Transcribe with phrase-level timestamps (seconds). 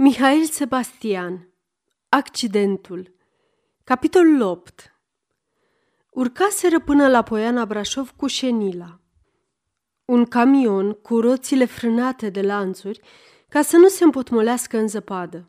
[0.00, 1.48] Mihail Sebastian
[2.08, 3.14] Accidentul
[3.84, 4.94] Capitolul 8
[6.10, 9.00] Urcaseră până la Poiana Brașov cu șenila.
[10.04, 13.00] Un camion cu roțile frânate de lanțuri
[13.48, 15.48] ca să nu se împotmolească în zăpadă.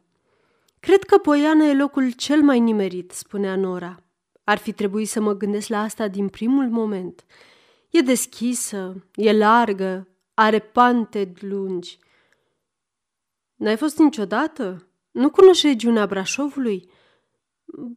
[0.79, 4.03] Cred că Poiana e locul cel mai nimerit, spunea Nora.
[4.43, 7.25] Ar fi trebuit să mă gândesc la asta din primul moment.
[7.89, 11.97] E deschisă, e largă, are pante lungi–
[13.59, 14.87] N-ai fost niciodată?
[15.11, 16.89] Nu cunoști regiunea Brașovului?"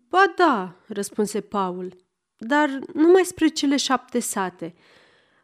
[0.09, 1.97] Ba da," răspunse Paul,
[2.37, 4.75] dar numai spre cele șapte sate.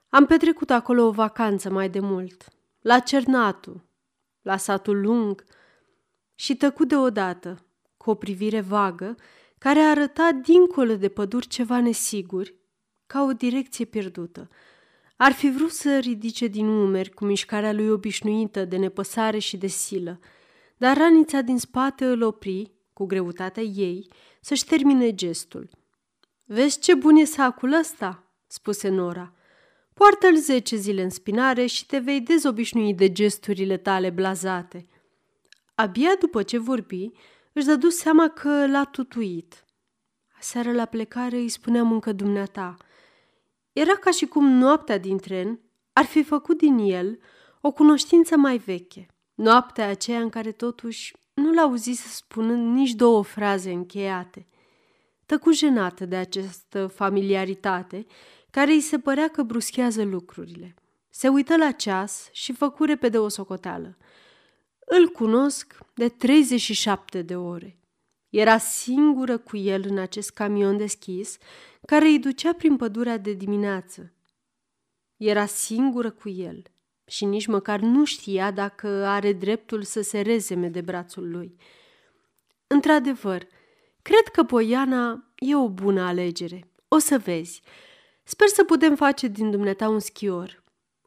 [0.08, 2.44] Am petrecut acolo o vacanță mai de mult,
[2.80, 3.84] la Cernatu,
[4.42, 5.44] la satul lung,
[6.34, 7.66] și tăcut deodată,
[7.96, 9.16] cu o privire vagă,
[9.58, 12.54] care arăta dincolo de păduri ceva nesiguri,
[13.06, 14.48] ca o direcție pierdută–
[15.20, 19.66] ar fi vrut să ridice din umeri cu mișcarea lui obișnuită de nepăsare și de
[19.66, 20.20] silă,
[20.76, 24.08] dar ranița din spate îl opri, cu greutatea ei,
[24.40, 25.70] să-și termine gestul.
[26.44, 29.32] Vezi ce bun e sacul ăsta?" spuse Nora.
[29.94, 34.86] Poartă-l zece zile în spinare și te vei dezobișnui de gesturile tale blazate."
[35.74, 37.10] Abia după ce vorbi,
[37.52, 39.64] își dădu seama că l-a tutuit.
[40.38, 42.76] Aseară la plecare îi spuneam încă dumneata–
[43.78, 45.60] era ca și cum noaptea din tren
[45.92, 47.18] ar fi făcut din el
[47.60, 49.06] o cunoștință mai veche.
[49.34, 54.46] Noaptea aceea în care totuși nu l să spunând nici două fraze încheiate.
[55.26, 58.06] Tăcu jenată de această familiaritate
[58.50, 60.74] care îi se părea că bruschează lucrurile.
[61.10, 63.96] Se uită la ceas și făcu repede o socoteală.
[64.78, 67.77] Îl cunosc de 37 de ore.
[68.38, 71.38] Era singură cu el în acest camion deschis
[71.86, 74.12] care îi ducea prin pădurea de dimineață.
[75.16, 76.62] Era singură cu el
[77.04, 81.56] și nici măcar nu știa dacă are dreptul să se rezeme de brațul lui.
[82.66, 83.46] Într-adevăr,
[84.02, 86.72] cred că Poiana e o bună alegere.
[86.88, 87.62] O să vezi.
[88.22, 90.62] Sper să putem face din dumneata un schior.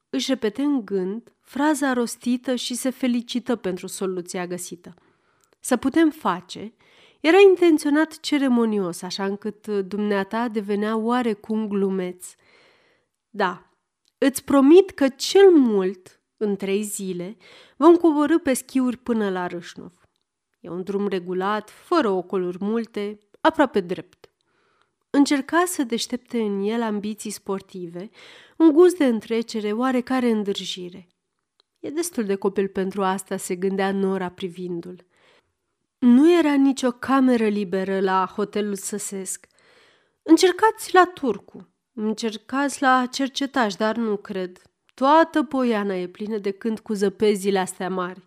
[0.10, 4.94] Își repete în gând fraza rostită și se felicită pentru soluția găsită.
[5.60, 6.74] Să putem face
[7.22, 12.34] era intenționat ceremonios, așa încât uh, dumneata devenea oarecum glumeț.
[13.30, 13.72] Da,
[14.18, 17.38] îți promit că cel mult, în trei zile,
[17.78, 19.92] vom coborâ pe schiuri până la Râșnov.
[20.60, 24.32] E un drum regulat, fără ocoluri multe, aproape drept.
[25.10, 28.10] Încerca să deștepte în el ambiții sportive,
[28.58, 31.08] un gust de întrecere, oarecare îndârjire.
[31.80, 35.06] E destul de copil pentru asta, se gândea Nora privindu-l.
[36.02, 39.48] Nu era nicio cameră liberă la hotelul Săsesc.
[40.24, 44.62] Încercați la Turcu, încercați la cercetaj, dar nu cred.
[44.94, 48.26] Toată poiana e plină de cânt cu zăpezile astea mari.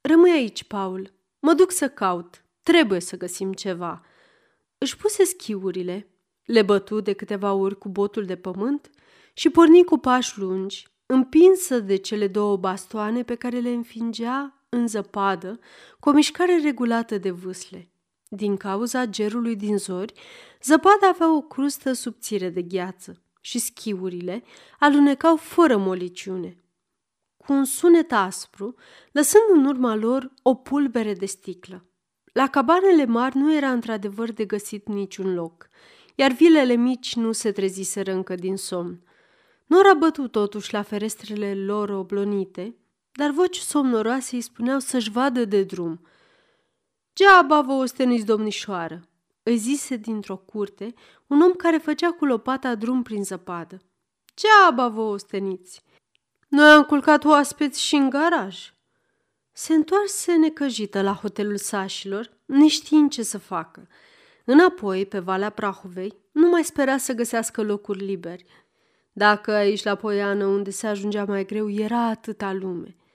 [0.00, 1.12] Rămâi aici, Paul.
[1.38, 2.44] Mă duc să caut.
[2.62, 4.04] Trebuie să găsim ceva.
[4.78, 6.08] Își puse schiurile,
[6.44, 8.90] le bătu de câteva ori cu botul de pământ
[9.34, 14.88] și porni cu pași lungi, împinsă de cele două bastoane pe care le înfingea în
[14.88, 15.58] zăpadă,
[16.00, 17.90] cu o mișcare regulată de vâsle.
[18.28, 20.12] Din cauza gerului din zori,
[20.62, 24.42] zăpada avea o crustă subțire de gheață și schiurile
[24.78, 26.56] alunecau fără moliciune.
[27.36, 28.74] Cu un sunet aspru,
[29.12, 31.84] lăsând în urma lor o pulbere de sticlă.
[32.32, 35.68] La cabanele mari nu era într-adevăr de găsit niciun loc,
[36.14, 39.02] iar vilele mici nu se treziseră încă din somn.
[39.66, 42.74] Nora bătut totuși la ferestrele lor oblonite
[43.16, 46.00] dar voci somnoroase îi spuneau să-și vadă de drum.
[47.14, 49.08] Geaba vă osteniți, domnișoară,
[49.42, 50.94] îi zise dintr-o curte
[51.26, 53.78] un om care făcea cu lopata drum prin zăpadă.
[54.36, 55.82] Geaba vă osteniți!
[56.48, 58.72] Noi am culcat oaspeți și în garaj.
[59.52, 63.88] Se întoarse necăjită la hotelul sașilor, neștiind ce să facă.
[64.44, 68.44] Înapoi, pe Valea Prahovei, nu mai spera să găsească locuri liberi.
[69.12, 72.96] Dacă aici la Poiană, unde se ajungea mai greu, era atâta lume–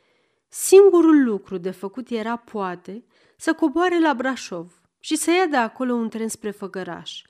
[0.53, 3.03] Singurul lucru de făcut era, poate,
[3.37, 7.21] să coboare la Brașov și să ia de acolo un tren spre Făgăraș.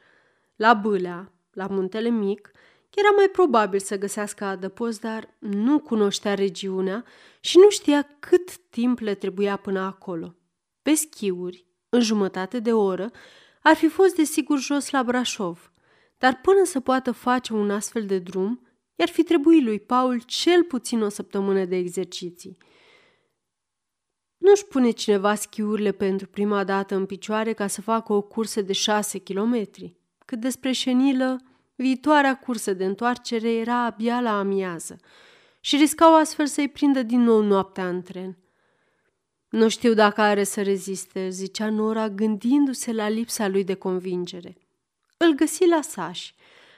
[0.56, 2.52] La Bâlea, la Muntele Mic,
[2.96, 7.04] era mai probabil să găsească adăpost, dar nu cunoștea regiunea
[7.40, 10.36] și nu știa cât timp le trebuia până acolo.
[10.82, 13.12] Pe schiuri, în jumătate de oră,
[13.62, 15.72] ar fi fost desigur jos la Brașov,
[16.18, 20.64] dar până să poată face un astfel de drum, i-ar fi trebuit lui Paul cel
[20.64, 22.58] puțin o săptămână de exerciții–
[24.42, 28.74] nu-și pune cineva schiurile pentru prima dată în picioare ca să facă o cursă de
[28.74, 29.96] șase kilometri.
[30.26, 31.40] Cât despre șenilă,
[31.76, 35.00] viitoarea cursă de întoarcere era abia la amiază
[35.60, 38.38] și riscau astfel să-i prindă din nou noaptea în tren.
[39.50, 44.58] Nu știu dacă are să reziste, zicea Nora, gândindu-se la lipsa lui de convingere.
[45.18, 46.34] Îl găsi la Saș,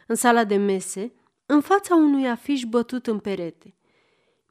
[0.07, 1.13] în sala de mese,
[1.45, 3.75] în fața unui afiș bătut în perete.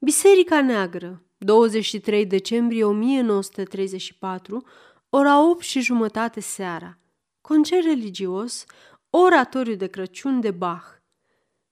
[0.00, 4.66] Biserica Neagră, 23 decembrie 1934,
[5.10, 6.98] ora 8 și jumătate seara.
[7.40, 8.64] Concert religios,
[9.10, 10.84] oratoriu de Crăciun de Bach.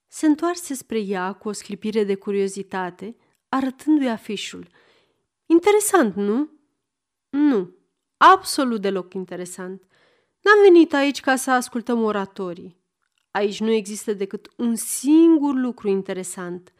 [0.08, 3.16] Se întoarse spre ea cu o sclipire de curiozitate,
[3.48, 4.68] arătându-i afișul.
[5.46, 6.50] Interesant, nu?
[7.28, 7.74] Nu,
[8.16, 9.82] absolut deloc interesant.
[10.40, 12.78] N-am venit aici ca să ascultăm oratorii.
[13.30, 16.72] Aici nu există decât un singur lucru interesant.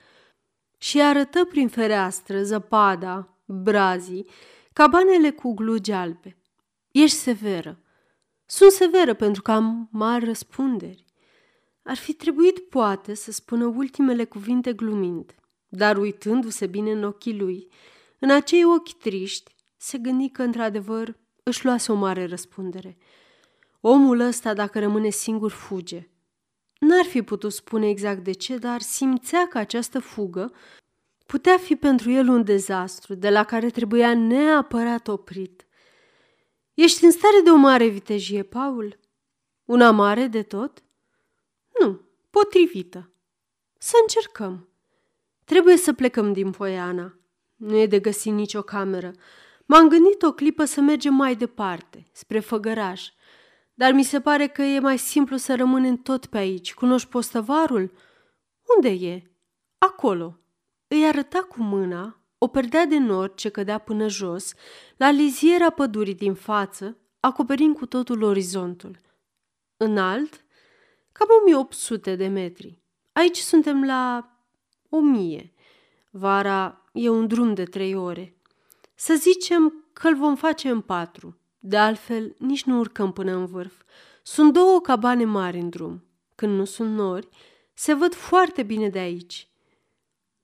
[0.82, 4.26] Și arătă prin fereastră zăpada, brazii,
[4.72, 6.36] cabanele cu glugi albe.
[6.90, 7.80] Ești severă.
[8.46, 11.04] Sunt severă pentru că am mari răspunderi.
[11.82, 15.34] Ar fi trebuit, poate, să spună ultimele cuvinte glumind,
[15.68, 17.68] dar uitându-se bine în ochii lui,
[18.18, 22.96] în acei ochi triști, se gândi că, într-adevăr, își luase o mare răspundere.
[23.80, 26.09] Omul ăsta, dacă rămâne singur, fuge.
[26.80, 30.52] N-ar fi putut spune exact de ce, dar simțea că această fugă
[31.26, 35.66] putea fi pentru el un dezastru de la care trebuia neapărat oprit.
[36.74, 38.98] Ești în stare de o mare vitejie, Paul?
[39.64, 40.82] Una mare de tot?
[41.80, 42.00] Nu,
[42.30, 43.12] potrivită.
[43.78, 44.68] Să încercăm.
[45.44, 47.18] Trebuie să plecăm din Poiana.
[47.56, 49.12] Nu e de găsit nicio cameră.
[49.66, 53.08] M-am gândit o clipă să mergem mai departe, spre Făgăraș,
[53.80, 56.74] dar mi se pare că e mai simplu să rămânem tot pe aici.
[56.74, 57.92] Cunoști postăvarul?
[58.76, 59.22] Unde e?
[59.78, 60.38] Acolo.
[60.88, 64.52] Îi arăta cu mâna o perdea de nor ce cădea până jos,
[64.96, 68.98] la liziera pădurii din față, acoperind cu totul orizontul.
[69.76, 70.44] Înalt,
[71.12, 72.82] cam 1800 de metri.
[73.12, 74.30] Aici suntem la
[74.88, 75.52] 1000.
[76.10, 78.36] Vara e un drum de trei ore.
[78.94, 81.39] Să zicem că îl vom face în patru.
[81.62, 83.82] De altfel, nici nu urcăm până în vârf.
[84.22, 86.04] Sunt două cabane mari în drum.
[86.34, 87.28] Când nu sunt nori,
[87.74, 89.48] se văd foarte bine de aici.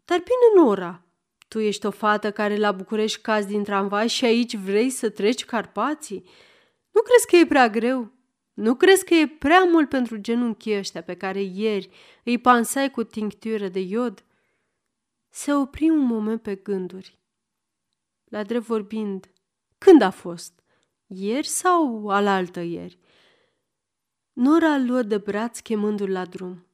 [0.05, 1.03] Dar bine, Nora,
[1.49, 5.45] tu ești o fată care la București cazi din tramvai și aici vrei să treci
[5.45, 6.25] Carpații?
[6.91, 8.13] Nu crezi că e prea greu?
[8.53, 11.91] Nu crezi că e prea mult pentru genunchii ăștia pe care ieri
[12.25, 14.25] îi pansai cu tinctură de iod?
[15.29, 17.21] Se opri un moment pe gânduri.
[18.25, 19.33] La drept vorbind,
[19.79, 20.56] când a fost?
[21.07, 22.99] Ieri sau alaltă ieri?
[24.33, 26.67] Nora îl luă de braț chemându-l la drum.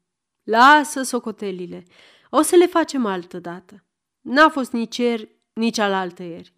[0.42, 1.84] Lasă socotelile,
[2.30, 3.84] o să le facem altă dată.
[4.20, 6.54] N-a fost nici ieri, nici alaltă ieri.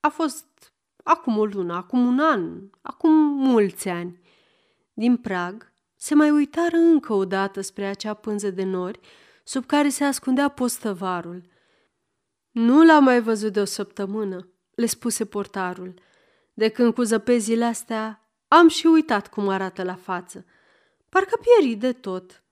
[0.00, 0.72] A fost
[1.04, 4.20] acum o lună, acum un an, acum mulți ani.
[4.92, 9.00] Din prag se mai uitară încă o dată spre acea pânză de nori
[9.44, 11.42] sub care se ascundea postăvarul.
[12.50, 15.94] Nu l-am mai văzut de o săptămână, le spuse portarul.
[16.54, 20.44] De când cu zăpezile astea am și uitat cum arată la față.
[21.08, 22.44] Parcă pieri de tot.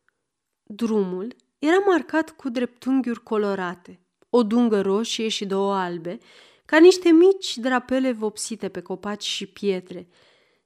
[0.63, 4.01] Drumul era marcat cu dreptunghiuri colorate,
[4.31, 6.19] o dungă roșie și două albe,
[6.65, 10.09] ca niște mici drapele vopsite pe copaci și pietre.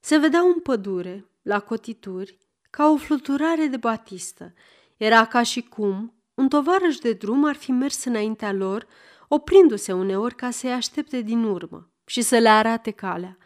[0.00, 2.38] Se vedea în pădure, la cotituri,
[2.70, 4.52] ca o fluturare de batistă.
[4.96, 8.86] Era ca și cum un tovarăș de drum ar fi mers înaintea lor,
[9.28, 13.38] oprindu-se uneori ca să-i aștepte din urmă și să le arate calea.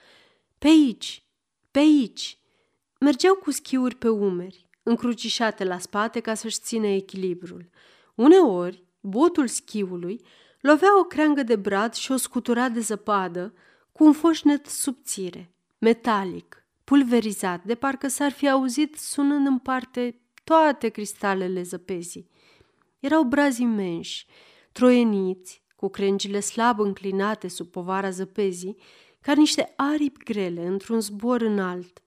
[0.58, 1.22] Pe aici,
[1.70, 2.38] pe aici.
[3.00, 7.70] Mergeau cu schiuri pe umeri, încrucișate la spate ca să-și țină echilibrul.
[8.14, 10.20] Uneori, botul schiului
[10.60, 13.54] lovea o creangă de brad și o scutura de zăpadă
[13.92, 20.88] cu un foșnet subțire, metalic, pulverizat, de parcă s-ar fi auzit sunând în parte toate
[20.88, 22.28] cristalele zăpezii.
[23.00, 24.26] Erau brazi imensi,
[24.72, 28.76] troieniți, cu crengile slab înclinate sub povara zăpezii,
[29.20, 32.02] ca niște aripi grele într-un zbor înalt.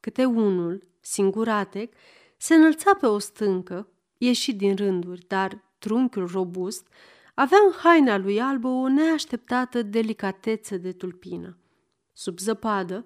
[0.00, 1.94] Câte unul, singuratec,
[2.36, 6.86] se înălța pe o stâncă, ieșit din rânduri, dar trunchiul robust
[7.34, 11.58] avea în haina lui albă o neașteptată delicatețe de tulpină.
[12.12, 13.04] Sub zăpadă,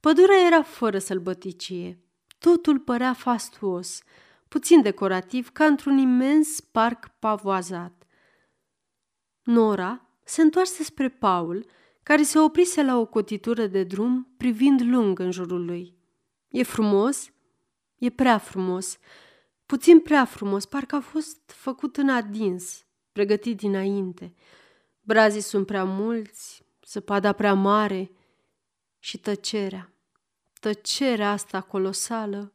[0.00, 1.98] pădurea era fără sălbăticie.
[2.38, 4.02] Totul părea fastuos,
[4.48, 8.03] puțin decorativ, ca într-un imens parc pavoazat.
[9.44, 11.66] Nora se întoarse spre Paul,
[12.02, 15.94] care se oprise la o cotitură de drum, privind lung în jurul lui.
[16.48, 17.30] E frumos?
[17.98, 18.98] E prea frumos.
[19.66, 24.34] Puțin prea frumos, parcă a fost făcut în adins, pregătit dinainte.
[25.00, 28.10] Brazii sunt prea mulți, săpada prea mare
[28.98, 29.92] și tăcerea.
[30.60, 32.52] Tăcerea asta colosală.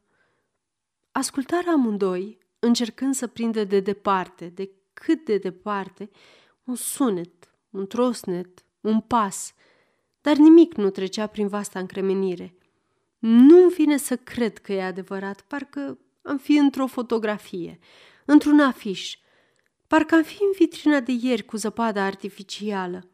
[1.12, 6.10] Ascultarea amândoi, încercând să prindă de departe, de cât de departe,
[6.64, 9.54] un sunet, un trosnet, un pas–
[10.20, 12.54] dar nimic nu trecea prin vasta încremenire.
[13.18, 17.78] Nu-mi vine să cred că e adevărat, parcă am fi într-o fotografie,
[18.24, 19.16] într-un afiș,
[19.86, 23.10] parcă am fi în vitrina de ieri cu zăpada artificială.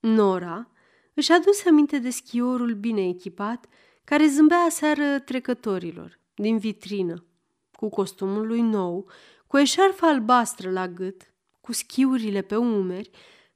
[0.00, 0.70] Nora
[1.14, 3.66] își aduse aminte de schiorul bine echipat
[4.04, 7.24] care zâmbea aseară trecătorilor din vitrină,
[7.72, 9.08] cu costumul lui nou,
[9.46, 11.34] cu eșarfa albastră la gât,
[11.66, 13.10] cu schiurile pe umeri,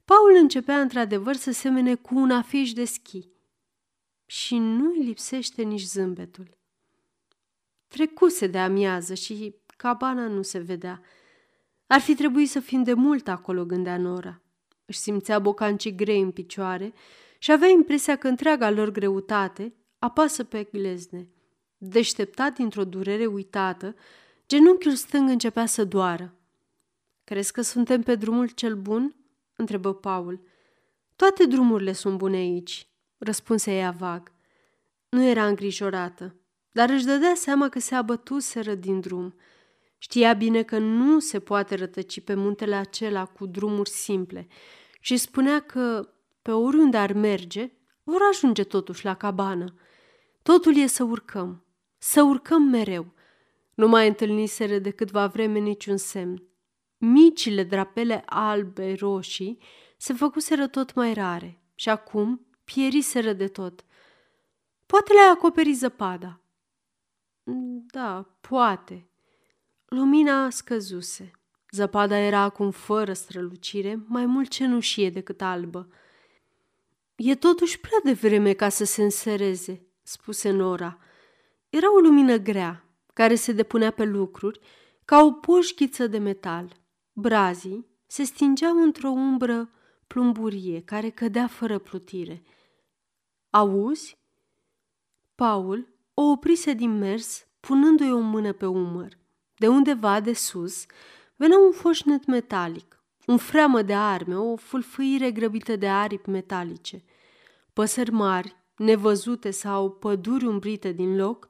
[0.04, 3.28] Paul începea într-adevăr să semene cu un afiș de schi.
[4.26, 6.58] Și nu îi lipsește nici zâmbetul.
[7.88, 11.02] Trecuse de amiază și cabana nu se vedea.
[11.86, 14.42] Ar fi trebuit să fim de mult acolo, gândea Nora.
[14.84, 16.92] Își simțea bocancii grei în picioare
[17.38, 21.28] și avea impresia că întreaga lor greutate apasă pe glezne.
[21.76, 23.94] Deșteptat dintr-o durere uitată,
[24.48, 26.34] genunchiul stâng începea să doară.
[27.30, 29.16] Crezi că suntem pe drumul cel bun?"
[29.56, 30.40] întrebă Paul.
[31.16, 34.32] Toate drumurile sunt bune aici, răspunse ea vag.
[35.08, 36.36] Nu era îngrijorată,
[36.72, 39.34] dar își dădea seama că se abătuseră din drum.
[39.98, 44.46] Știa bine că nu se poate rătăci pe muntele acela cu drumuri simple
[45.00, 47.72] și spunea că, pe oriunde ar merge,
[48.02, 49.74] vor ajunge totuși la cabană.
[50.42, 51.64] Totul e să urcăm,
[51.98, 53.12] să urcăm mereu.
[53.74, 56.48] Nu mai întâlniseră de câtva vreme niciun semn.
[57.02, 59.58] Micile drapele albe, roșii,
[59.96, 63.84] se făcuseră tot mai rare și acum pieriseră de tot.
[64.86, 66.40] Poate le-a acoperit zăpada.
[67.92, 69.08] Da, poate.
[69.84, 71.30] Lumina scăzuse.
[71.70, 75.88] Zăpada era acum fără strălucire, mai mult cenușie decât albă.
[77.16, 80.98] E totuși prea devreme ca să se însereze, spuse Nora.
[81.68, 84.60] Era o lumină grea, care se depunea pe lucruri
[85.04, 86.79] ca o poșchiță de metal.
[87.20, 89.70] Brazii se stingeau într-o umbră
[90.06, 92.42] plumburie care cădea fără plutire.
[93.50, 94.18] Auzi?
[95.34, 99.18] Paul o oprise din mers, punându-i o mână pe umăr.
[99.56, 100.86] De undeva de sus
[101.36, 107.04] venea un foșnet metalic, un freamă de arme, o fulfâire grăbită de aripi metalice.
[107.72, 111.48] Păsări mari, nevăzute sau păduri umbrite din loc,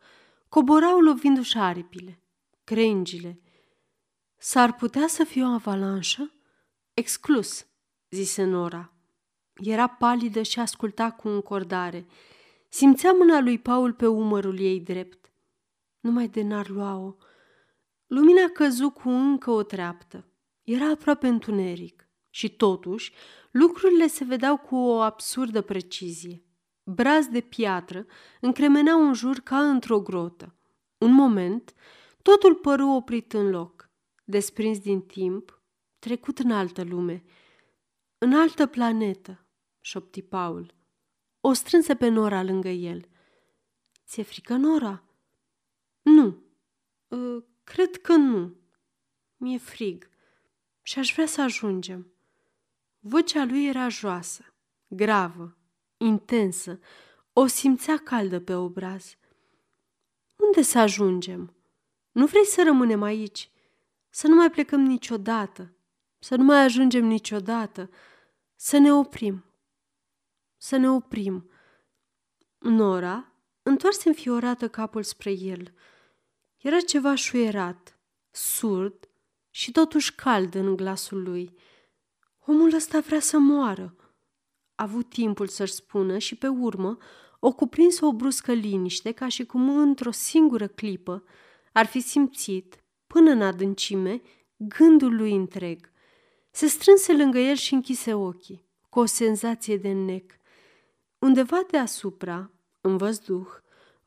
[0.49, 2.23] coborau lovindu-și aripile,
[2.65, 3.41] crengile.
[4.43, 6.35] S-ar putea să fie o avalanșă?
[6.95, 7.67] Exclus,
[8.11, 8.93] zise Nora.
[9.55, 12.07] Era palidă și asculta cu încordare.
[12.69, 15.33] Simțea mâna lui Paul pe umărul ei drept.
[16.01, 17.15] Numai de n-ar lua-o.
[18.07, 20.29] Lumina căzu cu încă o treaptă.
[20.63, 23.13] Era aproape întuneric și totuși
[23.51, 26.45] lucrurile se vedeau cu o absurdă precizie.
[26.83, 28.07] Braz de piatră
[28.41, 30.55] încremeneau în jur ca într-o grotă.
[30.99, 31.75] Un moment,
[32.23, 33.90] totul păru oprit în loc,
[34.31, 35.63] desprins din timp,
[35.99, 37.25] trecut în altă lume,
[38.19, 39.47] în altă planetă,
[39.81, 40.75] șopti Paul.
[41.41, 43.09] O strânse pe Nora lângă el.
[44.07, 45.05] Ți-e frică, Nora?
[46.03, 46.43] Nu.
[47.09, 48.57] Uh, cred că nu.
[49.37, 50.11] Mi-e frig
[50.83, 52.13] și aș vrea să ajungem.
[52.99, 54.55] Vocea lui era joasă,
[54.87, 55.57] gravă,
[55.97, 56.81] intensă,
[57.33, 59.17] o simțea caldă pe obraz.
[60.37, 61.55] Unde să ajungem?
[62.13, 63.51] Nu vrei să rămânem aici?
[64.11, 65.75] Să nu mai plecăm niciodată?
[66.19, 67.91] Să nu mai ajungem niciodată?
[68.57, 69.45] Să ne oprim?
[70.57, 71.51] Să ne oprim.
[72.59, 75.75] Nora întoarse înfiorată capul spre el.
[76.57, 77.99] Era ceva șuierat,
[78.31, 79.09] surd
[79.51, 81.57] și totuși cald în glasul lui.
[82.39, 83.95] Omul ăsta vrea să moară.
[84.75, 86.99] A avut timpul să-și spună și pe urmă
[87.41, 91.25] o cuprinsă o bruscă liniște, ca și cum într-o singură clipă
[91.73, 92.80] ar fi simțit,
[93.13, 94.23] până în adâncime,
[94.57, 95.91] gândul lui întreg.
[96.51, 100.33] Se strânse lângă el și închise ochii, cu o senzație de nec.
[101.19, 102.51] Undeva deasupra,
[102.81, 103.49] în văzduh,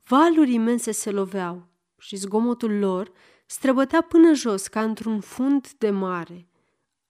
[0.03, 1.67] valuri imense se loveau
[1.97, 3.11] și zgomotul lor
[3.45, 6.47] străbătea până jos ca într-un fund de mare.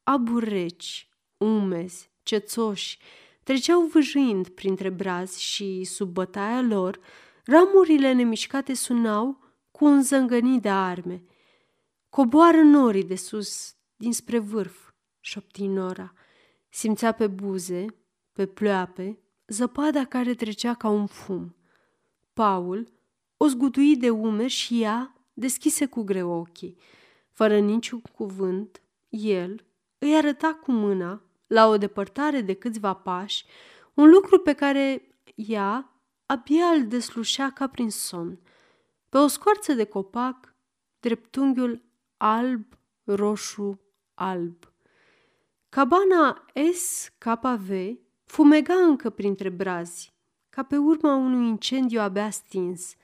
[0.03, 3.00] Aburi reci, umezi, cețoși,
[3.43, 7.00] treceau vâjâind printre brazi și, sub bătaia lor,
[7.45, 9.39] ramurile nemișcate sunau
[9.71, 11.23] cu un zângănit de arme.
[12.15, 16.13] Coboară norii de sus, dinspre vârf, șopti Nora.
[16.70, 17.86] Simțea pe buze,
[18.32, 21.55] pe pleoape, zăpada care trecea ca un fum.
[22.34, 22.93] Paul
[23.38, 26.77] o zgudui de umeri și ea deschise cu greu ochii.
[27.32, 29.65] Fără niciun cuvânt, el
[29.98, 33.46] îi arăta cu mâna, la o depărtare de câțiva pași,
[33.93, 38.39] un lucru pe care ea abia îl deslușea ca prin somn.
[39.10, 40.55] Pe o scoarță de copac,
[41.00, 41.91] dreptunghiul
[42.23, 42.65] alb,
[43.03, 43.79] roșu,
[44.13, 44.73] alb.
[45.69, 47.71] Cabana SKV
[48.25, 50.13] fumega încă printre brazi,
[50.49, 52.95] ca pe urma unui incendiu abia stins.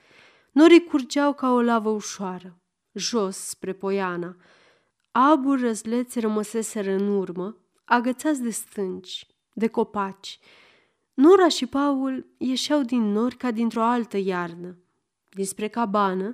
[0.52, 2.60] Norii curgeau ca o lavă ușoară,
[2.92, 4.36] jos spre Poiana.
[5.10, 10.38] Aburi răzleți rămăseseră în urmă, agățați de stânci, de copaci.
[11.14, 14.78] Nora și Paul ieșeau din nori ca dintr-o altă iarnă.
[15.28, 16.28] Dinspre cabană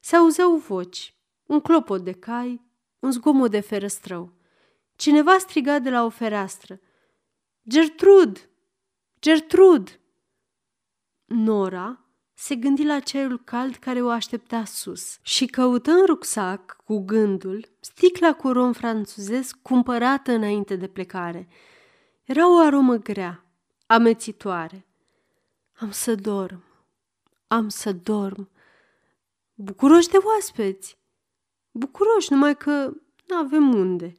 [0.00, 1.14] se auzeau voci,
[1.50, 2.62] un clopot de cai,
[2.98, 4.32] un zgomot de ferăstrău.
[4.96, 6.80] Cineva striga de la o fereastră.
[7.68, 8.48] Gertrud!
[9.20, 10.00] Gertrud!
[11.24, 12.04] Nora
[12.34, 17.68] se gândi la ceaiul cald care o aștepta sus și căută în rucsac cu gândul
[17.80, 21.48] sticla cu rom franțuzesc cumpărată înainte de plecare.
[22.24, 23.44] Era o aromă grea,
[23.86, 24.86] amețitoare.
[25.72, 26.64] Am să dorm,
[27.46, 28.50] am să dorm.
[29.54, 30.99] Bucuroși de oaspeți!
[31.70, 32.92] Bucuroși, numai că
[33.26, 34.12] nu avem unde.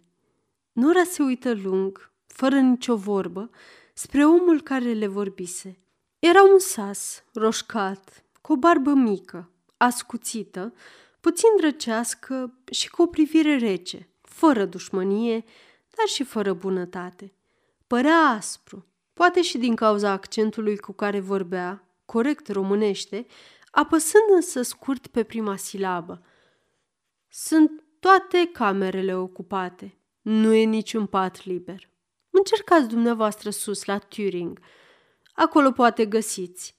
[0.72, 3.50] Nora se uită lung, fără nicio vorbă,
[3.94, 5.80] spre omul care le vorbise.
[6.20, 10.74] Era un sas, roșcat, cu o barbă mică, ascuțită,
[11.20, 15.44] puțin drăcească și cu o privire rece, fără dușmănie,
[15.96, 17.34] dar și fără bunătate.
[17.88, 23.26] Părea aspru, poate și din cauza accentului cu care vorbea, corect românește,
[23.72, 26.22] apăsând însă scurt pe prima silabă.
[27.34, 29.98] Sunt toate camerele ocupate.
[30.22, 31.90] Nu e niciun pat liber.
[32.30, 34.60] Încercați dumneavoastră sus la Turing.
[35.34, 36.76] Acolo poate găsiți.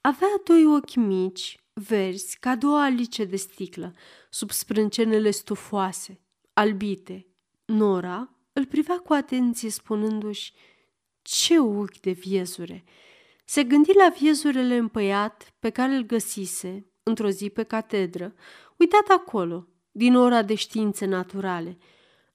[0.00, 3.94] Avea doi ochi mici, verzi, ca două alice de sticlă,
[4.30, 6.20] sub sprâncenele stufoase,
[6.52, 7.26] albite.
[7.64, 10.52] Nora îl privea cu atenție spunându-și,
[11.22, 12.84] ce ochi de viezure!
[13.44, 18.34] Se gândi la viezurele împăiat pe care îl găsise, într-o zi pe catedră,
[18.78, 21.78] uitat acolo, din ora de științe naturale.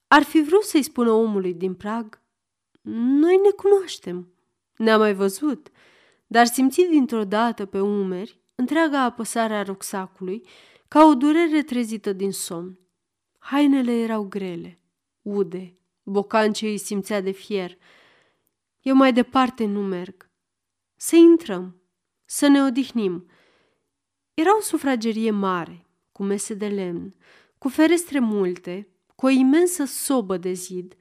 [0.07, 2.21] Ar fi vrut să-i spună omului din prag,
[3.21, 4.33] noi ne cunoaștem,
[4.77, 5.69] ne-am mai văzut,
[6.27, 10.47] dar simți dintr-o dată pe umeri întreaga apăsare a rucsacului
[10.87, 12.79] ca o durere trezită din somn.
[13.39, 14.79] Hainele erau grele,
[15.21, 17.77] ude, bocancii îi simțea de fier.
[18.81, 20.29] Eu mai departe nu merg.
[20.95, 21.81] Să intrăm,
[22.25, 23.27] să ne odihnim.
[24.33, 25.82] Era o sufragerie mare,
[26.13, 27.15] cu mese de lemn,
[27.57, 30.95] cu ferestre multe, cu o imensă sobă de zid,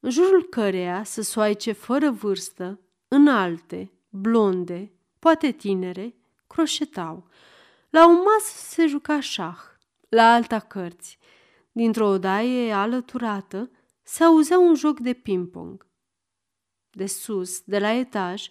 [0.00, 6.14] în jurul căreia să soaice fără vârstă, înalte, blonde, poate tinere,
[6.46, 7.28] croșetau.
[7.90, 9.58] La o masă se juca șah,
[10.08, 11.18] la alta cărți.
[11.72, 13.70] Dintr-o odaie alăturată
[14.02, 15.86] se auzea un joc de ping-pong.
[16.90, 18.48] De sus, de la etaj,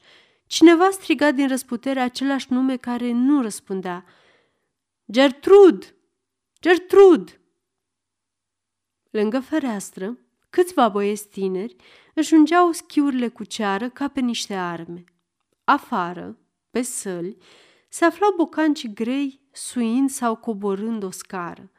[0.48, 4.06] cineva striga din răsputere același nume care nu răspundea.
[5.12, 5.96] Gertrud!
[6.62, 7.42] Gertrud!
[9.10, 10.18] Lângă fereastră,
[10.50, 11.76] câțiva băieți tineri
[12.14, 15.04] își ungeau schiurile cu ceară ca pe niște arme.
[15.64, 16.38] Afară,
[16.70, 17.38] pe săli,
[17.90, 21.72] se aflau bocanci grei suind sau coborând o scară.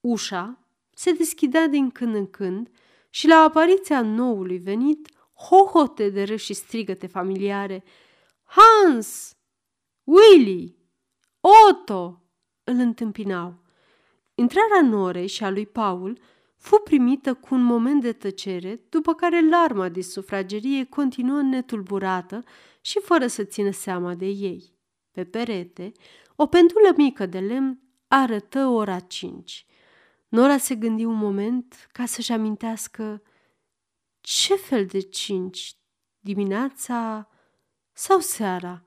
[0.00, 0.58] Ușa
[0.90, 2.70] se deschidea din când în când
[3.10, 7.84] și la apariția noului venit, hohote de râs și strigăte familiare.
[8.44, 9.36] Hans!
[10.04, 10.75] Willy!
[11.46, 12.22] Otto!
[12.64, 13.62] Îl întâmpinau.
[14.34, 16.18] Intrarea Norei și a lui Paul
[16.56, 22.42] fu primită cu un moment de tăcere, după care larma de sufragerie continuă netulburată
[22.80, 24.74] și fără să țină seama de ei.
[25.10, 25.92] Pe perete,
[26.36, 29.66] o pendulă mică de lemn arătă ora cinci.
[30.28, 33.22] Nora se gândi un moment ca să-și amintească
[34.20, 35.76] ce fel de cinci,
[36.18, 37.28] dimineața
[37.92, 38.85] sau seara.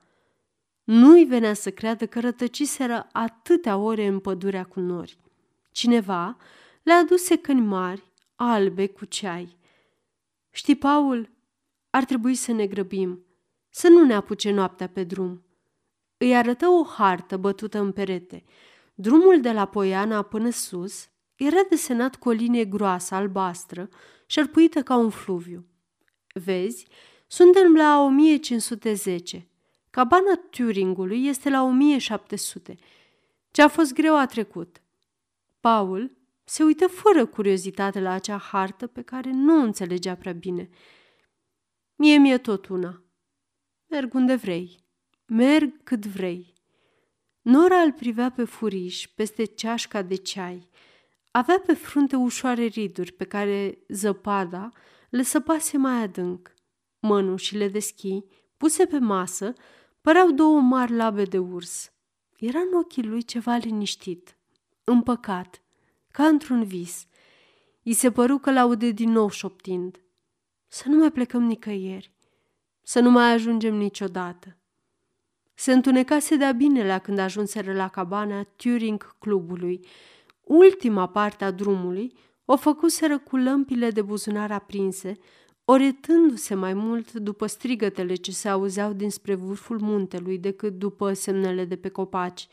[0.91, 5.17] Nu-i venea să creadă că rătăciseră atâtea ore în pădurea cu nori.
[5.71, 6.38] Cineva
[6.84, 9.58] le aduse căni mari, albe cu ceai.
[10.49, 11.30] Știi, Paul,
[11.89, 13.25] ar trebui să ne grăbim,
[13.69, 15.43] să nu ne apuce noaptea pe drum.
[16.17, 18.43] Îi arătă o hartă bătută în perete.
[18.93, 23.89] Drumul de la Poiana până sus era desenat cu o linie groasă, albastră,
[24.25, 25.65] șerpuită ca un fluviu.
[26.34, 26.88] Vezi,
[27.28, 29.49] suntem la 1510.
[29.89, 32.75] Cabana Turingului este la 1700.
[33.52, 34.82] Ce a fost greu a trecut.
[35.60, 40.69] Paul se uită fără curiozitate la acea hartă pe care nu o înțelegea prea bine.
[41.95, 43.04] Mie mi-e tot una.
[43.88, 44.80] Merg unde vrei.
[45.25, 46.54] Merg cât vrei.
[47.41, 50.69] Nora îl privea pe furiș, peste ceașca de ceai.
[51.32, 54.69] Avea pe frunte ușoare riduri pe care zăpada
[55.10, 56.54] le săpase mai adânc.
[56.99, 58.23] Mănușile de schi,
[58.58, 59.54] puse pe masă,
[60.02, 61.92] păreau două mari labe de urs.
[62.38, 64.38] Era în ochii lui ceva liniștit,
[64.84, 65.62] împăcat,
[66.12, 67.08] ca într-un vis.
[67.82, 70.02] I se păru că l-aude din nou șoptind.
[70.68, 72.14] să nu mai plecăm nicăieri,
[72.82, 74.58] să nu mai ajungem niciodată.
[75.54, 79.86] Se întunecase de-a binelea când ajunseră la cabana Turing clubului.
[80.44, 82.14] Ultima parte a drumului
[82.46, 85.18] o făcuseră cu lămpile de buzunar aprinse,
[85.72, 91.76] oretându-se mai mult după strigătele ce se auzeau dinspre vârful muntelui decât după semnele de
[91.76, 92.48] pe copaci,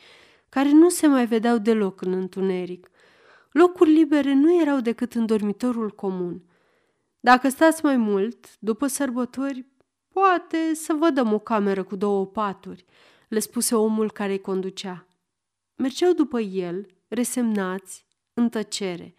[0.49, 2.91] care nu se mai vedeau deloc în întuneric.
[3.53, 6.43] Locuri libere nu erau decât în dormitorul comun.
[7.21, 9.67] Dacă stați mai mult, după sărbători,
[10.09, 12.85] poate să vă dăm o cameră cu două paturi,
[13.29, 15.07] le spuse omul care îi conducea.
[15.77, 19.15] Mergeau după el, resemnați, în tăcere.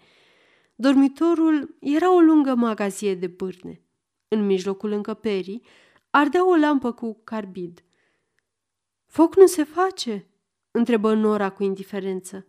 [0.76, 3.82] Dormitorul era o lungă magazie de bârne.
[4.28, 5.62] În mijlocul încăperii
[6.10, 7.84] ardea o lampă cu carbid.
[9.06, 10.28] Foc nu se face?"
[10.72, 12.46] întrebă Nora cu indiferență.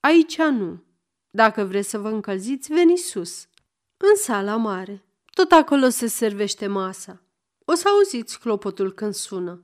[0.00, 0.82] Aici nu.
[1.30, 3.48] Dacă vreți să vă încălziți, veniți sus.
[3.96, 5.04] În sala mare.
[5.34, 7.22] Tot acolo se servește masa.
[7.64, 9.62] O să auziți clopotul când sună.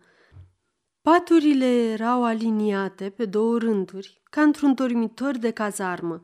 [1.03, 6.21] Paturile erau aliniate pe două rânduri, ca într-un dormitor de cazarmă.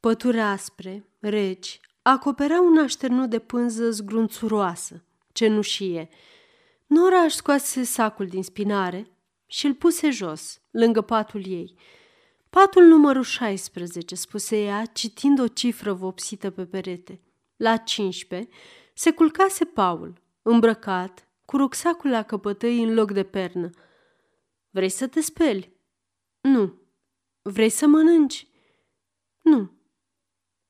[0.00, 1.80] Pături aspre, reci,
[2.12, 6.08] acopereau un așternut de pânză zgrunțuroasă, cenușie.
[6.86, 9.10] Nora își scoase sacul din spinare
[9.46, 11.74] și îl puse jos, lângă patul ei.
[12.50, 17.20] Patul numărul 16, spuse ea, citind o cifră vopsită pe perete.
[17.56, 18.50] La 15
[18.94, 23.70] se culcase Paul, îmbrăcat, cu rucsacul la căpătăi în loc de pernă.
[24.70, 25.76] Vrei să te speli?
[26.40, 26.74] Nu.
[27.42, 28.48] Vrei să mănânci?
[29.40, 29.70] Nu.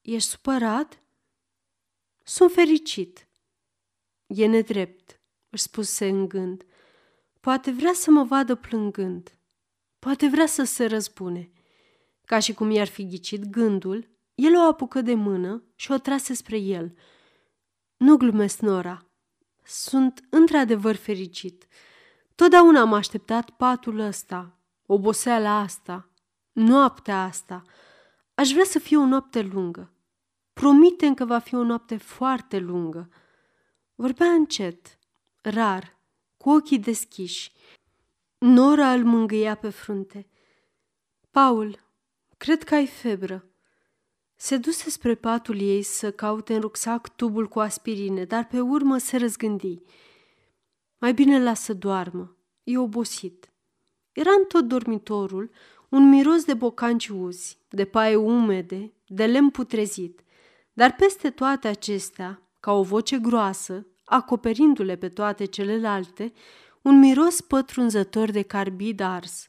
[0.00, 1.00] Ești supărat?
[2.28, 3.28] Sunt fericit.
[4.26, 6.64] E nedrept, își spuse în gând.
[7.40, 9.38] Poate vrea să mă vadă plângând.
[9.98, 11.50] Poate vrea să se răzbune.
[12.24, 16.34] Ca și cum i-ar fi ghicit gândul, el o apucă de mână și o trase
[16.34, 16.96] spre el.
[17.96, 19.06] Nu glumesc, Nora.
[19.64, 21.66] Sunt într-adevăr fericit.
[22.34, 26.10] Totdeauna am așteptat patul ăsta, oboseala asta,
[26.52, 27.62] noaptea asta.
[28.34, 29.90] Aș vrea să fie o noapte lungă.
[30.60, 33.08] Promite că va fi o noapte foarte lungă.
[33.94, 34.98] Vorbea încet,
[35.42, 35.98] rar,
[36.36, 37.52] cu ochii deschiși.
[38.38, 40.28] Nora îl mângâia pe frunte.
[41.30, 41.78] Paul,
[42.36, 43.50] cred că ai febră.
[44.34, 48.98] Se duse spre patul ei să caute în rucsac tubul cu aspirine, dar pe urmă
[48.98, 49.82] se răzgândi.
[50.98, 53.52] Mai bine lasă doarmă, e obosit.
[54.12, 55.50] Era în tot dormitorul
[55.88, 60.20] un miros de bocanci uzi, de paie umede, de lemn putrezit.
[60.76, 66.32] Dar peste toate acestea, ca o voce groasă, acoperindu-le pe toate celelalte,
[66.82, 69.48] un miros pătrunzător de carbid ars.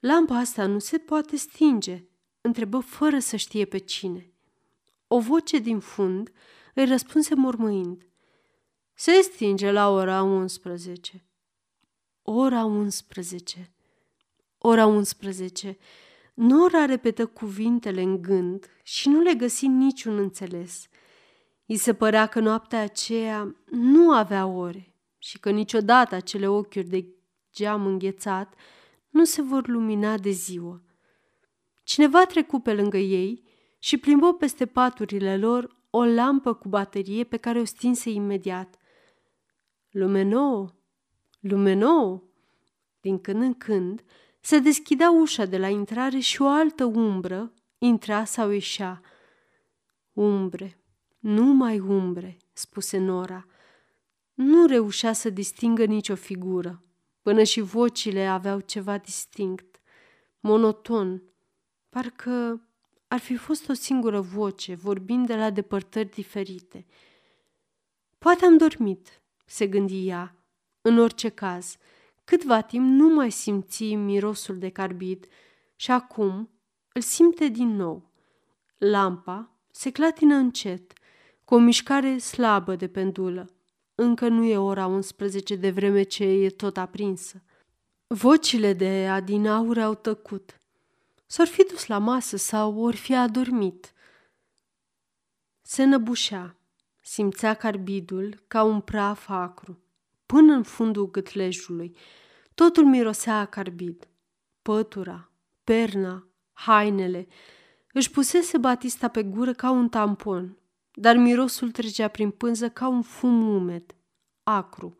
[0.00, 2.04] Lampa asta nu se poate stinge,
[2.40, 4.32] întrebă fără să știe pe cine.
[5.06, 6.32] O voce din fund
[6.74, 8.06] îi răspunse mormăind.
[8.94, 11.26] Se stinge la ora 11.
[12.22, 13.72] Ora 11.
[14.58, 15.78] Ora 11.
[16.40, 20.88] Nora repetă cuvintele în gând și nu le găsi niciun înțeles.
[21.64, 27.06] I se părea că noaptea aceea nu avea ore și că niciodată acele ochiuri de
[27.54, 28.54] geam înghețat
[29.08, 30.82] nu se vor lumina de ziua.
[31.82, 33.44] Cineva trecu pe lângă ei
[33.78, 38.78] și plimbă peste paturile lor o lampă cu baterie pe care o stinse imediat.
[39.90, 40.74] Lume nouă,
[41.40, 42.22] lume nouă!
[43.00, 44.04] Din când în când,
[44.40, 49.00] se deschidea ușa de la intrare și o altă umbră intra sau ieșea.
[50.12, 50.80] Umbre,
[51.18, 53.46] numai umbre, spuse Nora.
[54.34, 56.82] Nu reușea să distingă nicio figură,
[57.22, 59.80] până și vocile aveau ceva distinct,
[60.40, 61.22] monoton,
[61.88, 62.62] parcă
[63.08, 66.86] ar fi fost o singură voce, vorbind de la depărtări diferite.
[68.18, 70.36] Poate am dormit, se gândi ea,
[70.80, 71.76] în orice caz,
[72.28, 75.26] Câtva timp nu mai simți mirosul de carbid
[75.76, 76.50] și acum
[76.92, 78.12] îl simte din nou.
[78.78, 80.92] Lampa se clatină încet,
[81.44, 83.50] cu o mișcare slabă de pendulă.
[83.94, 87.42] Încă nu e ora 11 de vreme ce e tot aprinsă.
[88.06, 90.60] Vocile de adinaur au tăcut.
[91.26, 93.92] S-or fi dus la masă sau ori fi adormit.
[95.62, 96.56] Se năbușea,
[97.00, 99.82] simțea carbidul ca un praf acru
[100.28, 101.96] până în fundul gâtlejului.
[102.54, 104.08] Totul mirosea a carbid.
[104.62, 105.30] Pătura,
[105.64, 107.26] perna, hainele.
[107.92, 110.58] Își pusese Batista pe gură ca un tampon,
[110.92, 113.94] dar mirosul trecea prin pânză ca un fum umed,
[114.42, 114.96] acru.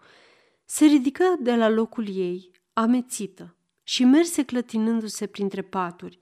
[0.64, 6.20] Se ridică de la locul ei, amețită, și merse clătinându-se printre paturi.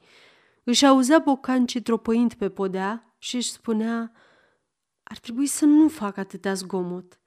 [0.65, 4.13] Își auzea bocancii tropăind pe podea și își spunea,
[5.03, 7.21] ar trebui să nu fac atâtea zgomot.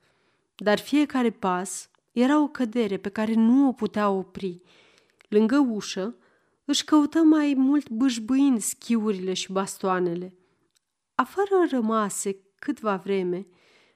[0.61, 4.61] Dar fiecare pas era o cădere pe care nu o putea opri.
[5.27, 6.15] Lângă ușă
[6.65, 10.35] își căută mai mult bâșbâind schiurile și bastoanele.
[11.15, 13.47] Afară rămase câtva vreme,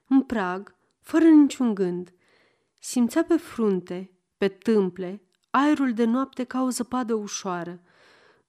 [0.08, 2.14] în prag, fără niciun gând.
[2.80, 7.82] Simțea pe frunte, pe tâmple, aerul de noapte ca o zăpadă ușoară.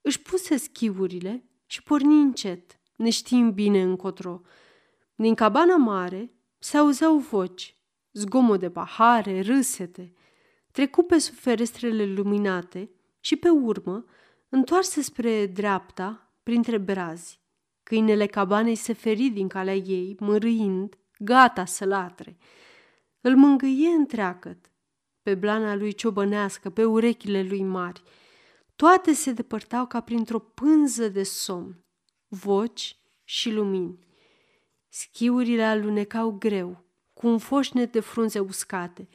[0.00, 4.40] Își puse schiurile și porni încet, neștiind bine încotro.
[5.14, 7.74] Din cabana mare se auzeau voci,
[8.14, 10.12] zgomot de pahare, râsete.
[10.70, 14.05] Trecu pe sub ferestrele luminate și pe urmă
[14.48, 17.40] întoarse spre dreapta printre brazi.
[17.83, 22.37] Câinele cabanei se feri din calea ei, mărâind, gata să latre.
[23.20, 24.70] Îl mângâie întreagăt,
[25.22, 28.03] pe blana lui ciobănească, pe urechile lui mari.
[28.77, 31.85] Toate se depărtau ca printr-o pânză de somn,
[32.29, 33.98] voci și lumini.
[34.88, 36.84] Schiurile alunecau greu,
[37.25, 39.09] cu un foșnet de frunze uscate.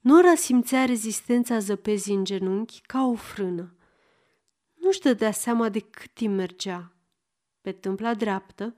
[0.00, 3.76] Nora simțea rezistența zăpezii în genunchi ca o frână.
[4.74, 6.92] Nu-și dădea seama de cât timp mergea.
[7.60, 8.76] Pe tâmpla dreaptă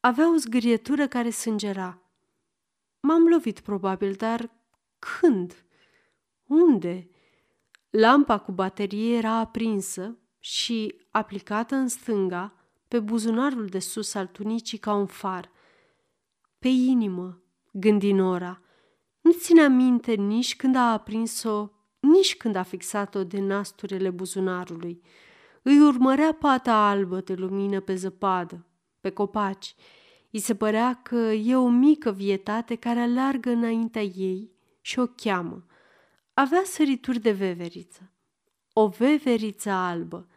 [0.00, 2.02] avea o zgârietură care sângera.
[3.00, 4.50] M-am lovit probabil, dar
[4.98, 5.64] când?
[6.46, 7.08] Unde?
[7.90, 12.54] Lampa cu baterie era aprinsă și aplicată în stânga,
[12.88, 15.50] pe buzunarul de sus al tunicii ca un far.
[16.58, 17.41] Pe inimă,
[17.72, 18.62] gândi Nora.
[19.20, 21.68] Nu ținea minte nici când a aprins-o,
[22.00, 25.02] nici când a fixat-o de nasturele buzunarului.
[25.62, 28.66] Îi urmărea pata albă de lumină pe zăpadă,
[29.00, 29.74] pe copaci.
[30.30, 35.66] I se părea că e o mică vietate care alargă înaintea ei și o cheamă.
[36.34, 38.12] Avea sărituri de veveriță.
[38.72, 40.28] O veveriță albă.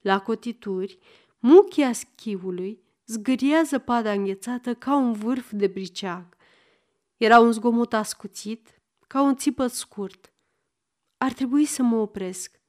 [0.00, 0.98] La cotituri,
[1.38, 6.36] muchia schiului zgâria zăpada înghețată ca un vârf de briceag.
[7.22, 10.32] Era un zgomot ascuțit, ca un țipăt scurt.
[11.16, 12.60] Ar trebui să mă opresc.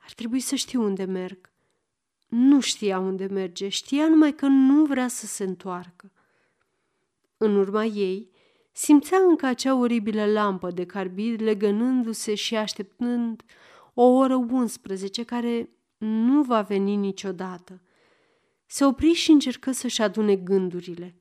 [0.00, 1.52] Ar trebui să știu unde merg.
[2.26, 6.12] Nu știa unde merge, știa numai că nu vrea să se întoarcă.
[7.36, 8.30] În urma ei,
[8.72, 13.42] simțea încă acea oribilă lampă de carbid legănându-se și așteptând
[13.94, 17.82] o oră 11 care nu va veni niciodată.
[18.66, 21.17] Se opri și încercă să-și adune gândurile.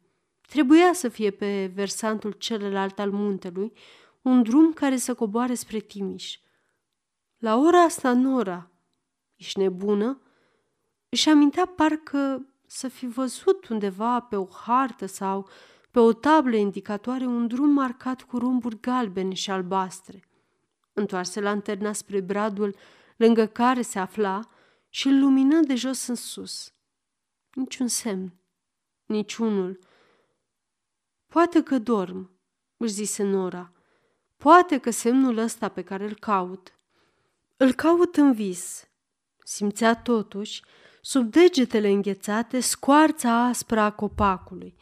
[0.47, 3.73] Trebuia să fie pe versantul celălalt al muntelui
[4.21, 6.37] un drum care să coboare spre Timiș.
[7.37, 8.71] La ora asta, Nora,
[9.35, 10.21] ești nebună?
[11.09, 15.47] Își amintea parcă să fi văzut undeva pe o hartă sau
[15.91, 20.27] pe o tablă indicatoare un drum marcat cu rumburi galbene și albastre.
[20.93, 22.75] Întoarse lanterna spre bradul
[23.15, 24.39] lângă care se afla
[24.89, 26.73] și îl lumină de jos în sus.
[27.53, 28.33] Niciun semn,
[29.05, 29.79] niciunul.
[31.27, 32.39] Poate că dorm,
[32.77, 33.71] își zise Nora.
[34.37, 36.73] Poate că semnul ăsta pe care îl caut.
[37.57, 38.87] Îl caut în vis.
[39.43, 40.63] Simțea totuși,
[41.01, 44.75] sub degetele înghețate, scoarța aspră a copacului.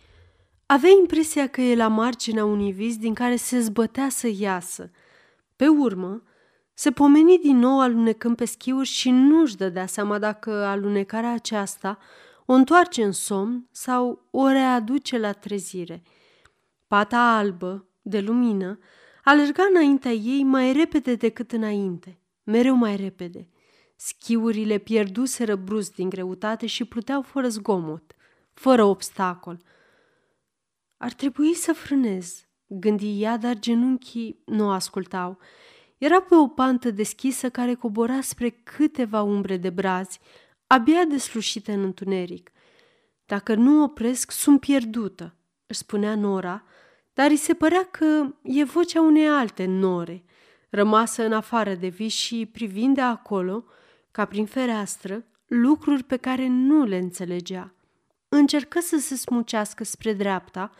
[0.66, 4.92] Avea impresia că e la marginea unui vis din care se zbătea să iasă.
[5.56, 6.24] Pe urmă,
[6.74, 11.98] se pomeni din nou alunecând pe schiuri și nu-și dădea seama dacă alunecarea aceasta
[12.46, 16.04] o întoarce în somn sau o readuce la trezire.
[16.88, 18.80] Pata albă, de lumină,
[19.24, 23.50] alerga înaintea ei mai repede decât înainte, mereu mai repede.
[23.96, 28.16] Schiurile pierduseră brusc din greutate și pluteau fără zgomot,
[28.54, 29.64] fără obstacol.
[30.98, 35.38] Ar trebui să frânez, gândi ea, dar genunchii nu ascultau.
[35.98, 40.20] Era pe o pantă deschisă care cobora spre câteva umbre de brazi,
[40.68, 42.52] abia deslușite în întuneric.
[43.26, 45.36] Dacă nu opresc, sunt pierdută,
[45.68, 46.64] își spunea Nora,
[47.16, 50.24] dar îi se părea că e vocea unei alte nore,
[50.70, 53.66] rămasă în afară de vis și privind de acolo,
[54.12, 57.74] ca prin fereastră, lucruri pe care nu le înțelegea.
[58.30, 60.72] Încercă să se smucească spre dreapta,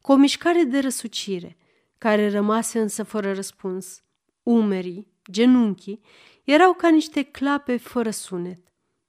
[0.00, 1.56] cu o mișcare de răsucire,
[1.98, 4.02] care rămase însă fără răspuns.
[4.42, 6.00] Umerii, genunchii,
[6.44, 8.58] erau ca niște clape fără sunet.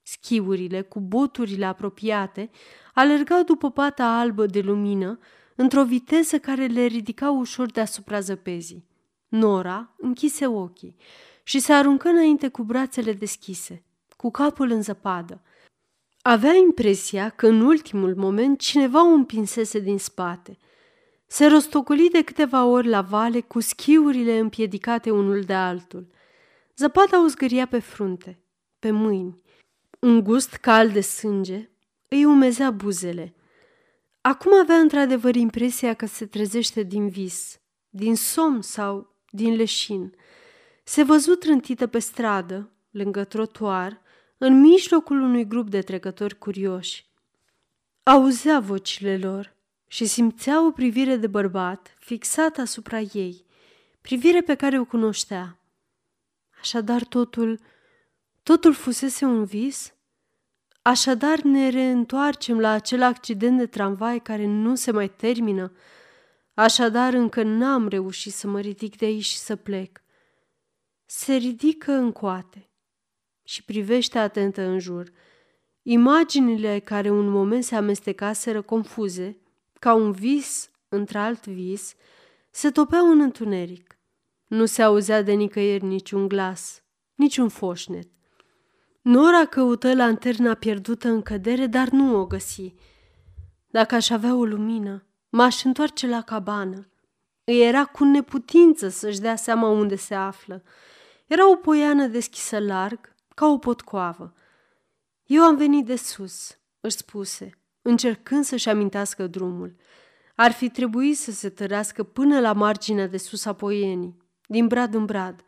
[0.01, 2.49] Schiurile, cu boturile apropiate,
[2.93, 5.19] alergau după pata albă de lumină,
[5.55, 8.85] într-o viteză care le ridica ușor deasupra zăpezii.
[9.27, 10.95] Nora închise ochii
[11.43, 13.83] și se aruncă înainte cu brațele deschise,
[14.17, 15.41] cu capul în zăpadă.
[16.21, 20.57] Avea impresia că în ultimul moment cineva o împinsese din spate.
[21.27, 26.07] Se rostocoli de câteva ori la vale cu schiurile împiedicate unul de altul.
[26.77, 28.39] Zăpada o zgâria pe frunte,
[28.79, 29.41] pe mâini.
[29.99, 31.69] Un gust cald de sânge
[32.07, 33.33] îi umezea buzele.
[34.27, 37.59] Acum avea într-adevăr impresia că se trezește din vis,
[37.89, 40.15] din somn sau din leșin.
[40.83, 44.01] Se văzut trântită pe stradă, lângă trotuar,
[44.37, 47.05] în mijlocul unui grup de trecători curioși.
[48.03, 49.55] Auzea vocile lor
[49.87, 53.45] și simțea o privire de bărbat fixată asupra ei,
[54.01, 55.59] privire pe care o cunoștea.
[56.59, 57.59] Așadar totul,
[58.43, 59.94] totul fusese un vis?
[60.87, 65.71] Așadar ne reîntoarcem la acel accident de tramvai care nu se mai termină?
[66.53, 70.01] Așadar încă n-am reușit să mă ridic de aici și să plec.
[71.05, 72.69] Se ridică în coate
[73.43, 75.11] și privește atentă în jur.
[75.81, 79.37] Imaginile care un moment se amestecaseră confuze,
[79.79, 81.95] ca un vis într-alt vis,
[82.49, 83.97] se topeau în întuneric.
[84.47, 86.83] Nu se auzea de nicăieri niciun glas,
[87.15, 88.07] niciun foșnet.
[89.05, 92.73] Nora căută lanterna pierdută în cădere, dar nu o găsi.
[93.67, 96.89] Dacă aș avea o lumină, m-aș întoarce la cabană.
[97.43, 100.63] Îi era cu neputință să-și dea seama unde se află.
[101.27, 104.33] Era o poiană deschisă larg, ca o potcoavă.
[105.25, 107.49] Eu am venit de sus, își spuse,
[107.81, 109.75] încercând să-și amintească drumul.
[110.35, 114.93] Ar fi trebuit să se tărească până la marginea de sus a poienii, din brad
[114.93, 115.43] în brad,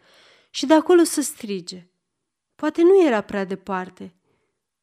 [0.50, 1.88] și de acolo să strige.
[2.58, 4.14] Poate nu era prea departe.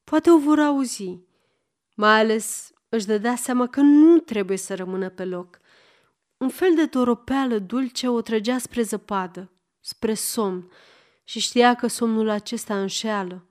[0.05, 1.19] Poate o vor auzi.
[1.95, 5.61] Mai ales își dădea seama că nu trebuie să rămână pe loc.
[6.37, 10.71] Un fel de toropeală dulce o trăgea spre zăpadă, spre somn,
[11.25, 13.47] și știa că somnul acesta înșeală.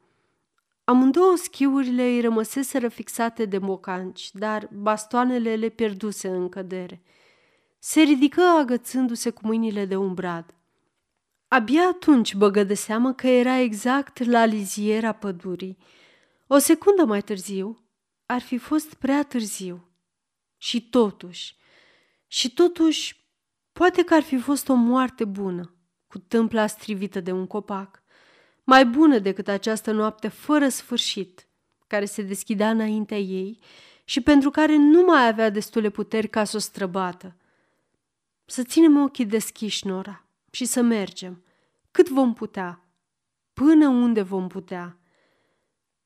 [0.84, 7.02] Amândouă schiurile îi rămăseseră fixate de mocanci, dar bastoanele le pierduse în cădere.
[7.80, 10.54] Se ridică agățându-se cu mâinile de un brad.
[11.54, 15.78] Abia atunci băgă de seamă că era exact la liziera pădurii.
[16.48, 17.86] O secundă mai târziu
[18.26, 19.89] ar fi fost prea târziu.
[20.58, 21.58] Și totuși,
[22.28, 23.26] și totuși,
[23.72, 25.76] poate că ar fi fost o moarte bună,
[26.08, 28.04] cu tâmpla strivită de un copac,
[28.63, 31.48] mai bună decât această noapte fără sfârșit,
[31.88, 33.60] care se deschidea înaintea ei
[34.04, 37.36] și pentru care nu mai avea destule puteri ca să o străbată.
[38.46, 41.43] Să ținem ochii deschiși, Nora, și să mergem.
[41.94, 42.84] Cât vom putea?
[43.54, 44.98] Până unde vom putea?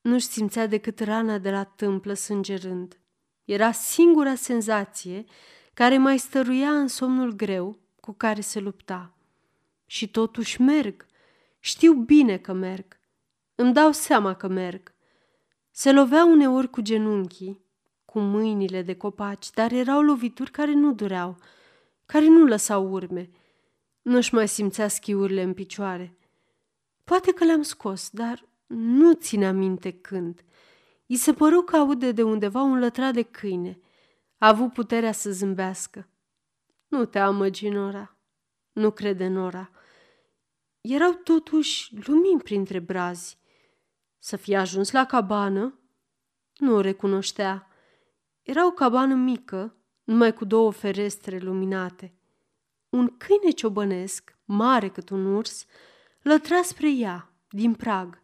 [0.00, 3.00] Nu-și simțea decât rana de la tâmplă sângerând.
[3.44, 5.24] Era singura senzație
[5.74, 9.14] care mai stăruia în somnul greu cu care se lupta.
[9.86, 11.06] Și totuși merg.
[11.58, 12.98] Știu bine că merg.
[13.54, 14.94] Îmi dau seama că merg.
[15.70, 17.60] Se lovea uneori cu genunchii,
[18.04, 21.36] cu mâinile de copaci, dar erau lovituri care nu dureau,
[22.06, 23.30] care nu lăsau urme.
[24.08, 26.18] Nu-și mai simțea schiurile în picioare.
[27.04, 30.44] Poate că le-am scos, dar nu ține minte când.
[31.06, 33.80] I se păru că aude de undeva un lătrat de câine.
[34.38, 36.08] A avut puterea să zâmbească.
[36.86, 38.16] Nu te amăgi, Nora.
[38.72, 39.70] Nu crede Nora.
[40.80, 43.38] Erau totuși lumini printre brazi.
[44.18, 45.78] Să fie ajuns la cabană?
[46.56, 47.68] Nu o recunoștea.
[48.42, 52.17] Era o cabană mică, numai cu două ferestre luminate.
[52.98, 55.64] Un câine ciobănesc, mare cât un urs,
[56.22, 58.22] lătra spre ea, din prag.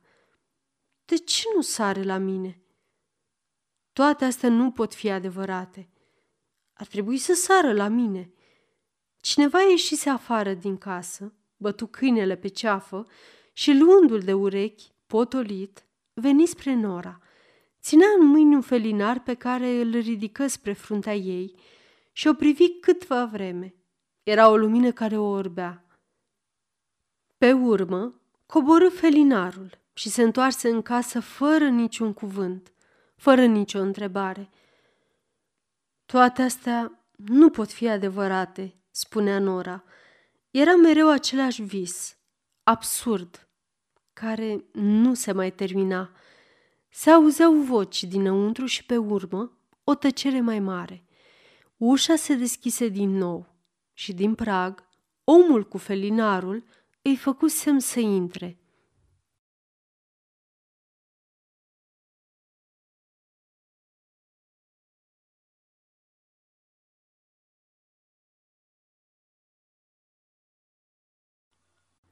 [1.05, 2.63] De ce nu sare la mine?
[3.93, 5.89] Toate astea nu pot fi adevărate.
[6.73, 8.33] Ar trebui să sară la mine.
[9.21, 13.07] Cineva ieșise afară din casă, bătu câinele pe ceafă
[13.53, 17.21] și, luându-l de urechi, potolit, veni spre Nora.
[17.81, 21.55] Ținea în mâini un felinar pe care îl ridică spre fruntea ei
[22.13, 23.75] și o privi câtva vreme.
[24.25, 25.85] Era o lumină care o orbea.
[27.39, 32.73] Pe urmă, coborâ felinarul și se întoarse în casă fără niciun cuvânt,
[33.17, 34.51] fără nicio întrebare.
[36.07, 39.85] Toate astea nu pot fi adevărate, spunea Nora.
[40.51, 42.17] Era mereu același vis,
[42.63, 43.49] absurd,
[44.13, 46.11] care nu se mai termina.
[46.89, 51.05] Se auzeau voci dinăuntru și pe urmă o tăcere mai mare.
[51.77, 53.54] Ușa se deschise din nou
[53.95, 54.89] și din prag,
[55.25, 56.65] omul cu felinarul
[57.03, 58.59] îi făcu semn să intre.